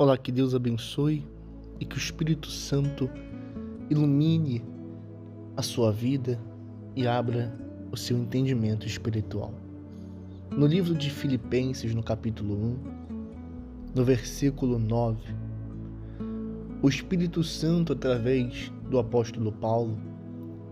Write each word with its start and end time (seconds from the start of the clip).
Olá, 0.00 0.16
que 0.16 0.32
Deus 0.32 0.54
abençoe 0.54 1.22
e 1.78 1.84
que 1.84 1.94
o 1.94 1.98
Espírito 1.98 2.48
Santo 2.48 3.10
ilumine 3.90 4.64
a 5.54 5.60
sua 5.60 5.92
vida 5.92 6.40
e 6.96 7.06
abra 7.06 7.54
o 7.92 7.98
seu 7.98 8.16
entendimento 8.16 8.86
espiritual. 8.86 9.52
No 10.50 10.66
livro 10.66 10.94
de 10.94 11.10
Filipenses, 11.10 11.94
no 11.94 12.02
capítulo 12.02 12.54
1, 12.54 12.78
no 13.94 14.02
versículo 14.02 14.78
9, 14.78 15.20
o 16.80 16.88
Espírito 16.88 17.44
Santo, 17.44 17.92
através 17.92 18.72
do 18.88 18.98
apóstolo 18.98 19.52
Paulo, 19.52 19.98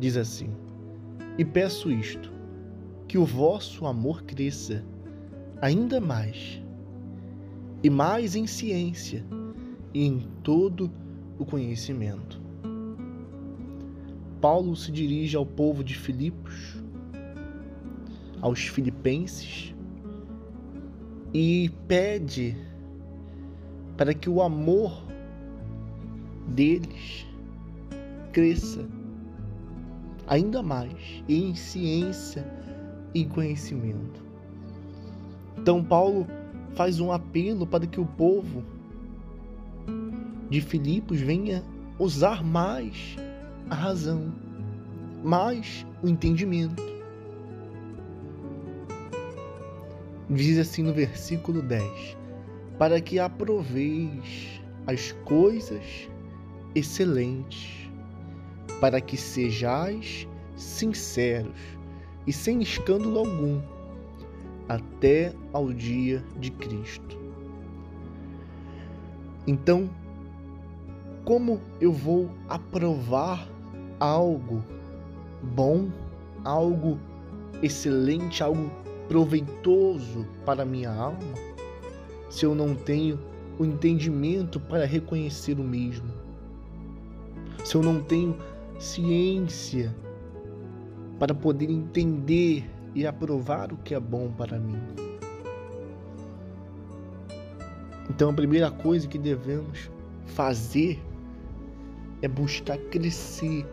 diz 0.00 0.16
assim: 0.16 0.48
E 1.36 1.44
peço 1.44 1.90
isto, 1.90 2.32
que 3.06 3.18
o 3.18 3.26
vosso 3.26 3.86
amor 3.86 4.22
cresça 4.22 4.82
ainda 5.60 6.00
mais 6.00 6.66
e 7.82 7.90
mais 7.90 8.34
em 8.34 8.46
ciência 8.46 9.24
e 9.94 10.04
em 10.04 10.20
todo 10.42 10.90
o 11.38 11.44
conhecimento. 11.44 12.40
Paulo 14.40 14.76
se 14.76 14.92
dirige 14.92 15.36
ao 15.36 15.44
povo 15.44 15.82
de 15.82 15.94
Filipos, 15.94 16.76
aos 18.40 18.60
filipenses, 18.60 19.74
e 21.34 21.70
pede 21.86 22.56
para 23.96 24.14
que 24.14 24.30
o 24.30 24.40
amor 24.40 25.02
deles 26.48 27.26
cresça 28.32 28.86
ainda 30.26 30.62
mais 30.62 31.22
em 31.28 31.54
ciência 31.54 32.46
e 33.14 33.24
conhecimento. 33.24 34.22
Então, 35.56 35.82
Paulo 35.82 36.26
faz 36.74 37.00
um 37.00 37.12
apelo 37.12 37.66
para 37.66 37.86
que 37.86 38.00
o 38.00 38.06
povo 38.06 38.64
de 40.48 40.60
Filipos 40.60 41.20
venha 41.20 41.62
usar 41.98 42.42
mais 42.42 43.16
a 43.68 43.74
razão, 43.74 44.32
mais 45.22 45.86
o 46.02 46.08
entendimento. 46.08 46.82
Diz 50.30 50.58
assim 50.58 50.82
no 50.82 50.92
versículo 50.92 51.62
10: 51.62 52.16
Para 52.78 53.00
que 53.00 53.18
aproveis 53.18 54.60
as 54.86 55.12
coisas 55.24 56.08
excelentes, 56.74 57.90
para 58.80 59.00
que 59.00 59.16
sejais 59.16 60.28
sinceros 60.56 61.58
e 62.26 62.32
sem 62.32 62.60
escândalo 62.60 63.18
algum 63.18 63.60
até 64.68 65.32
ao 65.52 65.72
dia 65.72 66.22
de 66.38 66.50
Cristo. 66.50 67.18
Então, 69.46 69.88
como 71.24 71.60
eu 71.80 71.92
vou 71.92 72.30
aprovar 72.48 73.48
algo 73.98 74.62
bom, 75.42 75.88
algo 76.44 76.98
excelente, 77.62 78.42
algo 78.42 78.70
proveitoso 79.08 80.26
para 80.44 80.64
minha 80.64 80.90
alma, 80.90 81.34
se 82.28 82.44
eu 82.44 82.54
não 82.54 82.74
tenho 82.74 83.18
o 83.58 83.64
entendimento 83.64 84.60
para 84.60 84.84
reconhecer 84.84 85.58
o 85.58 85.64
mesmo? 85.64 86.12
Se 87.64 87.74
eu 87.74 87.82
não 87.82 88.02
tenho 88.02 88.36
ciência 88.78 89.94
para 91.18 91.34
poder 91.34 91.70
entender 91.70 92.70
e 92.94 93.06
aprovar 93.06 93.72
o 93.72 93.76
que 93.78 93.94
é 93.94 94.00
bom 94.00 94.30
para 94.30 94.58
mim. 94.58 94.80
Então, 98.10 98.30
a 98.30 98.32
primeira 98.32 98.70
coisa 98.70 99.06
que 99.06 99.18
devemos 99.18 99.90
fazer 100.26 101.00
é 102.22 102.28
buscar 102.28 102.78
crescer 102.90 103.66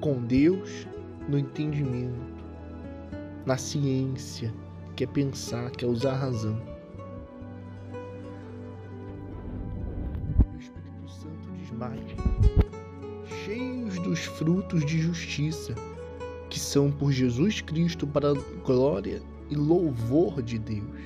com 0.00 0.22
Deus 0.22 0.86
no 1.28 1.38
entendimento, 1.38 2.14
na 3.44 3.56
ciência, 3.56 4.52
que 4.94 5.04
é 5.04 5.06
pensar, 5.06 5.70
que 5.70 5.84
é 5.84 5.88
usar 5.88 6.12
a 6.12 6.18
razão. 6.18 6.62
O 10.52 10.58
Espírito 10.58 11.08
Santo 11.08 11.50
diz 11.58 11.70
mais: 11.72 12.00
cheios 13.44 13.98
dos 14.00 14.20
frutos 14.20 14.84
de 14.86 15.00
justiça 15.00 15.74
que 16.54 16.60
são 16.60 16.88
por 16.88 17.10
Jesus 17.10 17.60
Cristo 17.60 18.06
para 18.06 18.30
a 18.30 18.34
glória 18.64 19.20
e 19.50 19.56
louvor 19.56 20.40
de 20.40 20.56
Deus. 20.56 21.00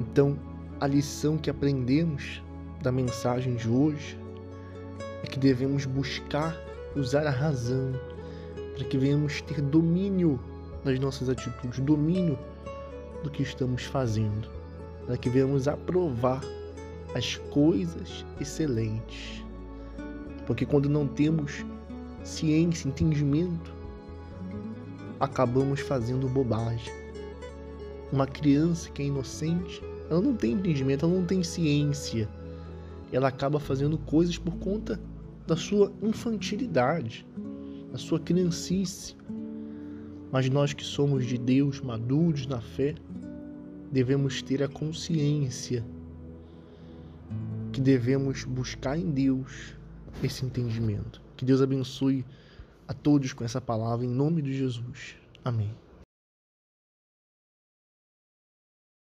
Então, 0.00 0.38
a 0.80 0.86
lição 0.86 1.36
que 1.36 1.50
aprendemos 1.50 2.42
da 2.80 2.90
mensagem 2.90 3.56
de 3.56 3.68
hoje 3.68 4.18
é 5.22 5.26
que 5.26 5.38
devemos 5.38 5.84
buscar 5.84 6.56
usar 6.96 7.26
a 7.26 7.30
razão 7.30 7.92
para 8.74 8.84
que 8.86 8.96
venhamos 8.96 9.42
ter 9.42 9.60
domínio 9.60 10.40
das 10.82 10.98
nossas 10.98 11.28
atitudes, 11.28 11.80
domínio 11.80 12.38
do 13.22 13.30
que 13.30 13.42
estamos 13.42 13.84
fazendo, 13.84 14.48
para 15.04 15.18
que 15.18 15.28
venhamos 15.28 15.68
aprovar 15.68 16.40
as 17.14 17.36
coisas 17.50 18.24
excelentes. 18.40 19.44
Porque 20.46 20.64
quando 20.64 20.88
não 20.88 21.06
temos 21.06 21.62
ciência, 22.24 22.88
entendimento, 22.88 23.72
acabamos 25.18 25.80
fazendo 25.80 26.28
bobagem. 26.28 26.92
Uma 28.12 28.26
criança 28.26 28.90
que 28.90 29.02
é 29.02 29.06
inocente, 29.06 29.82
ela 30.10 30.20
não 30.20 30.34
tem 30.34 30.52
entendimento, 30.52 31.04
ela 31.04 31.14
não 31.14 31.24
tem 31.24 31.42
ciência. 31.42 32.28
Ela 33.12 33.28
acaba 33.28 33.60
fazendo 33.60 33.98
coisas 33.98 34.38
por 34.38 34.56
conta 34.56 35.00
da 35.46 35.56
sua 35.56 35.92
infantilidade, 36.02 37.26
da 37.92 37.98
sua 37.98 38.18
criancice. 38.18 39.16
Mas 40.32 40.48
nós 40.48 40.72
que 40.72 40.84
somos 40.84 41.26
de 41.26 41.36
Deus, 41.36 41.80
maduros 41.80 42.46
na 42.46 42.60
fé, 42.60 42.94
devemos 43.90 44.42
ter 44.42 44.62
a 44.62 44.68
consciência 44.68 45.84
que 47.72 47.80
devemos 47.80 48.44
buscar 48.44 48.96
em 48.96 49.10
Deus 49.10 49.74
esse 50.22 50.44
entendimento. 50.44 51.20
Que 51.40 51.46
Deus 51.46 51.62
abençoe 51.62 52.22
a 52.86 52.92
todos 52.92 53.32
com 53.32 53.42
essa 53.42 53.62
palavra, 53.62 54.04
em 54.04 54.10
nome 54.10 54.42
de 54.42 54.52
Jesus. 54.52 55.16
Amém. 55.42 55.74